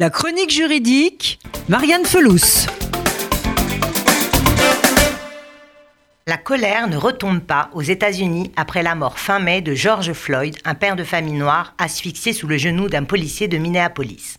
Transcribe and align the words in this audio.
La 0.00 0.10
chronique 0.10 0.52
juridique, 0.52 1.40
Marianne 1.68 2.04
Felous. 2.04 2.68
La 6.28 6.36
colère 6.36 6.86
ne 6.86 6.96
retombe 6.96 7.40
pas 7.40 7.68
aux 7.72 7.82
États-Unis 7.82 8.52
après 8.54 8.84
la 8.84 8.94
mort 8.94 9.18
fin 9.18 9.40
mai 9.40 9.60
de 9.60 9.74
George 9.74 10.12
Floyd, 10.12 10.56
un 10.64 10.76
père 10.76 10.94
de 10.94 11.02
famille 11.02 11.34
noire 11.34 11.74
asphyxié 11.78 12.32
sous 12.32 12.46
le 12.46 12.58
genou 12.58 12.88
d'un 12.88 13.02
policier 13.02 13.48
de 13.48 13.58
Minneapolis. 13.58 14.38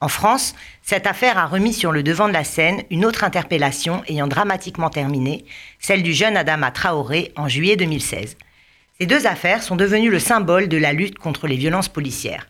En 0.00 0.08
France, 0.08 0.54
cette 0.80 1.06
affaire 1.06 1.36
a 1.36 1.48
remis 1.48 1.74
sur 1.74 1.92
le 1.92 2.02
devant 2.02 2.28
de 2.28 2.32
la 2.32 2.42
scène 2.42 2.82
une 2.88 3.04
autre 3.04 3.24
interpellation 3.24 4.02
ayant 4.08 4.26
dramatiquement 4.26 4.88
terminé, 4.88 5.44
celle 5.80 6.02
du 6.02 6.14
jeune 6.14 6.38
Adama 6.38 6.70
Traoré 6.70 7.30
en 7.36 7.46
juillet 7.46 7.76
2016. 7.76 8.38
Ces 8.98 9.06
deux 9.06 9.26
affaires 9.26 9.62
sont 9.62 9.76
devenues 9.76 10.10
le 10.10 10.18
symbole 10.18 10.66
de 10.66 10.78
la 10.78 10.94
lutte 10.94 11.18
contre 11.18 11.46
les 11.46 11.58
violences 11.58 11.90
policières. 11.90 12.46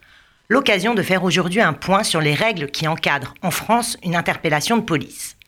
L'occasion 0.51 0.93
de 0.93 1.01
faire 1.01 1.25
aujourd'hui 1.25 1.63
un 1.63 1.73
point 1.73 2.03
sur 2.03 2.21
les 2.21 2.35
règles 2.35 2.71
qui 2.71 2.87
encadrent 2.87 3.33
en 3.41 3.51
France 3.51 3.97
une 4.05 4.15
interpellation 4.15 4.77
de 4.77 4.83
police. 4.83 5.39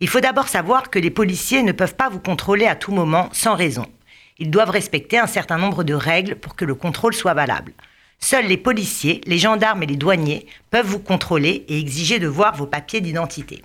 Il 0.00 0.08
faut 0.08 0.20
d'abord 0.20 0.48
savoir 0.48 0.90
que 0.90 0.98
les 0.98 1.10
policiers 1.10 1.62
ne 1.62 1.72
peuvent 1.72 1.94
pas 1.94 2.10
vous 2.10 2.20
contrôler 2.20 2.66
à 2.66 2.76
tout 2.76 2.92
moment 2.92 3.30
sans 3.32 3.54
raison. 3.54 3.86
Ils 4.38 4.50
doivent 4.50 4.68
respecter 4.68 5.16
un 5.16 5.26
certain 5.26 5.56
nombre 5.56 5.82
de 5.82 5.94
règles 5.94 6.36
pour 6.36 6.56
que 6.56 6.66
le 6.66 6.74
contrôle 6.74 7.14
soit 7.14 7.32
valable. 7.32 7.72
Seuls 8.18 8.46
les 8.46 8.58
policiers, 8.58 9.22
les 9.24 9.38
gendarmes 9.38 9.82
et 9.82 9.86
les 9.86 9.96
douaniers 9.96 10.46
peuvent 10.70 10.86
vous 10.86 10.98
contrôler 10.98 11.64
et 11.68 11.78
exiger 11.78 12.18
de 12.18 12.28
voir 12.28 12.54
vos 12.54 12.66
papiers 12.66 13.00
d'identité. 13.00 13.62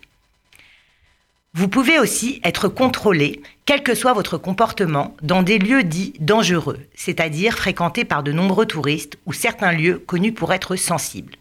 Vous 1.55 1.67
pouvez 1.67 1.97
aussi 1.97 2.39
être 2.43 2.67
contrôlé, 2.67 3.41
quel 3.65 3.81
que 3.81 3.95
soit 3.95 4.13
votre 4.13 4.37
comportement, 4.37 5.15
dans 5.23 5.41
des 5.41 5.57
lieux 5.57 5.83
dits 5.83 6.13
dangereux, 6.19 6.79
c'est-à-dire 6.93 7.57
fréquentés 7.57 8.05
par 8.05 8.21
de 8.21 8.31
nombreux 8.31 8.67
touristes 8.67 9.17
ou 9.25 9.33
certains 9.33 9.71
lieux 9.71 9.97
connus 9.97 10.31
pour 10.31 10.53
être 10.53 10.75
sensibles. 10.75 11.35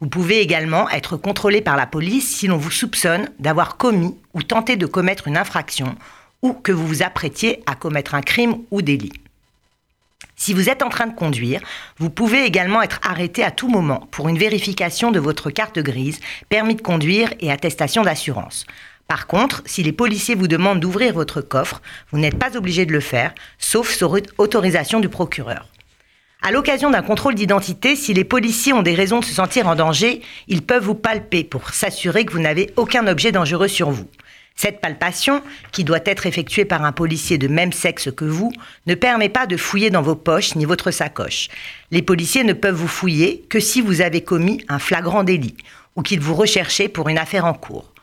Vous 0.00 0.08
pouvez 0.08 0.40
également 0.40 0.88
être 0.88 1.18
contrôlé 1.18 1.60
par 1.60 1.76
la 1.76 1.86
police 1.86 2.36
si 2.36 2.46
l'on 2.46 2.56
vous 2.56 2.70
soupçonne 2.70 3.28
d'avoir 3.38 3.76
commis 3.76 4.16
ou 4.32 4.42
tenté 4.42 4.76
de 4.76 4.86
commettre 4.86 5.28
une 5.28 5.36
infraction 5.36 5.94
ou 6.40 6.54
que 6.54 6.72
vous 6.72 6.86
vous 6.86 7.02
apprêtiez 7.02 7.62
à 7.66 7.74
commettre 7.74 8.14
un 8.14 8.22
crime 8.22 8.62
ou 8.70 8.80
délit. 8.80 9.12
Si 10.36 10.52
vous 10.52 10.68
êtes 10.68 10.82
en 10.82 10.88
train 10.88 11.06
de 11.06 11.14
conduire, 11.14 11.60
vous 11.98 12.10
pouvez 12.10 12.44
également 12.44 12.82
être 12.82 12.98
arrêté 13.02 13.44
à 13.44 13.50
tout 13.50 13.68
moment 13.68 14.08
pour 14.10 14.28
une 14.28 14.38
vérification 14.38 15.10
de 15.10 15.20
votre 15.20 15.50
carte 15.50 15.78
grise, 15.78 16.18
permis 16.48 16.74
de 16.74 16.82
conduire 16.82 17.32
et 17.40 17.52
attestation 17.52 18.02
d'assurance. 18.02 18.66
Par 19.08 19.26
contre, 19.26 19.62
si 19.66 19.82
les 19.82 19.92
policiers 19.92 20.34
vous 20.34 20.48
demandent 20.48 20.80
d'ouvrir 20.80 21.12
votre 21.12 21.40
coffre, 21.40 21.82
vous 22.10 22.18
n'êtes 22.18 22.38
pas 22.38 22.56
obligé 22.56 22.86
de 22.86 22.92
le 22.92 23.00
faire, 23.00 23.34
sauf 23.58 23.90
sur 23.90 24.16
autorisation 24.38 25.00
du 25.00 25.08
procureur. 25.08 25.68
À 26.46 26.52
l'occasion 26.52 26.90
d'un 26.90 27.00
contrôle 27.00 27.34
d'identité, 27.34 27.96
si 27.96 28.12
les 28.12 28.24
policiers 28.24 28.74
ont 28.74 28.82
des 28.82 28.94
raisons 28.94 29.20
de 29.20 29.24
se 29.24 29.32
sentir 29.32 29.66
en 29.66 29.76
danger, 29.76 30.20
ils 30.46 30.60
peuvent 30.60 30.84
vous 30.84 30.94
palper 30.94 31.42
pour 31.42 31.70
s'assurer 31.70 32.26
que 32.26 32.32
vous 32.32 32.38
n'avez 32.38 32.70
aucun 32.76 33.06
objet 33.06 33.32
dangereux 33.32 33.68
sur 33.68 33.90
vous. 33.90 34.08
Cette 34.56 34.80
palpation, 34.80 35.42
qui 35.72 35.84
doit 35.84 36.00
être 36.04 36.26
effectuée 36.26 36.64
par 36.64 36.84
un 36.84 36.92
policier 36.92 37.38
de 37.38 37.48
même 37.48 37.72
sexe 37.72 38.10
que 38.14 38.26
vous, 38.26 38.52
ne 38.86 38.94
permet 38.94 39.30
pas 39.30 39.46
de 39.46 39.56
fouiller 39.56 39.88
dans 39.88 40.02
vos 40.02 40.16
poches 40.16 40.54
ni 40.54 40.66
votre 40.66 40.90
sacoche. 40.90 41.48
Les 41.90 42.02
policiers 42.02 42.44
ne 42.44 42.52
peuvent 42.52 42.74
vous 42.74 42.88
fouiller 42.88 43.44
que 43.48 43.58
si 43.58 43.80
vous 43.80 44.02
avez 44.02 44.20
commis 44.20 44.62
un 44.68 44.78
flagrant 44.78 45.24
délit 45.24 45.56
ou 45.96 46.02
qu'ils 46.02 46.20
vous 46.20 46.34
recherchaient 46.34 46.88
pour 46.88 47.08
une 47.08 47.18
affaire 47.18 47.46
en 47.46 47.54
cours. 47.54 47.93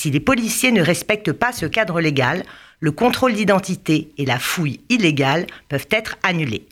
Si 0.00 0.12
les 0.12 0.20
policiers 0.20 0.70
ne 0.70 0.80
respectent 0.80 1.32
pas 1.32 1.50
ce 1.50 1.66
cadre 1.66 2.00
légal, 2.00 2.44
le 2.78 2.92
contrôle 2.92 3.32
d'identité 3.32 4.12
et 4.16 4.26
la 4.26 4.38
fouille 4.38 4.78
illégale 4.90 5.48
peuvent 5.68 5.88
être 5.90 6.18
annulés. 6.22 6.68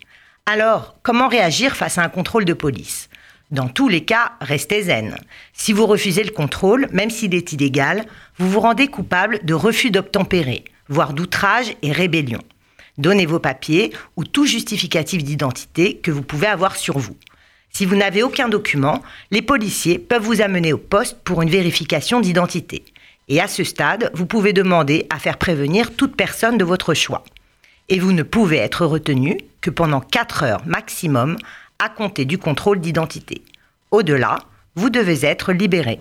Alors, 0.46 0.94
comment 1.02 1.26
réagir 1.26 1.74
face 1.74 1.98
à 1.98 2.04
un 2.04 2.08
contrôle 2.08 2.44
de 2.44 2.52
police? 2.52 3.08
Dans 3.50 3.66
tous 3.66 3.88
les 3.88 4.04
cas, 4.04 4.34
restez 4.40 4.84
zen. 4.84 5.16
Si 5.54 5.72
vous 5.72 5.86
refusez 5.86 6.22
le 6.22 6.30
contrôle, 6.30 6.86
même 6.92 7.10
s'il 7.10 7.34
est 7.34 7.52
illégal, 7.52 8.04
vous 8.38 8.48
vous 8.48 8.60
rendez 8.60 8.86
coupable 8.86 9.40
de 9.42 9.54
refus 9.54 9.90
d'obtempérer, 9.90 10.62
voire 10.88 11.12
d'outrage 11.12 11.74
et 11.82 11.90
rébellion. 11.90 12.42
Donnez 12.96 13.26
vos 13.26 13.40
papiers 13.40 13.92
ou 14.16 14.22
tout 14.22 14.46
justificatif 14.46 15.24
d'identité 15.24 15.96
que 15.96 16.12
vous 16.12 16.22
pouvez 16.22 16.46
avoir 16.46 16.76
sur 16.76 16.96
vous. 16.96 17.16
Si 17.70 17.86
vous 17.86 17.96
n'avez 17.96 18.22
aucun 18.22 18.48
document, 18.48 19.02
les 19.32 19.42
policiers 19.42 19.98
peuvent 19.98 20.22
vous 20.22 20.42
amener 20.42 20.72
au 20.72 20.78
poste 20.78 21.18
pour 21.24 21.42
une 21.42 21.50
vérification 21.50 22.20
d'identité. 22.20 22.84
Et 23.28 23.40
à 23.40 23.48
ce 23.48 23.64
stade, 23.64 24.10
vous 24.14 24.26
pouvez 24.26 24.52
demander 24.52 25.06
à 25.10 25.18
faire 25.18 25.36
prévenir 25.36 25.94
toute 25.96 26.16
personne 26.16 26.58
de 26.58 26.64
votre 26.64 26.94
choix. 26.94 27.24
Et 27.88 27.98
vous 27.98 28.12
ne 28.12 28.22
pouvez 28.22 28.58
être 28.58 28.86
retenu 28.86 29.38
que 29.60 29.70
pendant 29.70 30.00
4 30.00 30.42
heures 30.44 30.66
maximum 30.66 31.36
à 31.78 31.88
compter 31.88 32.24
du 32.24 32.38
contrôle 32.38 32.80
d'identité. 32.80 33.42
Au-delà, 33.90 34.38
vous 34.76 34.90
devez 34.90 35.24
être 35.24 35.52
libéré. 35.52 35.98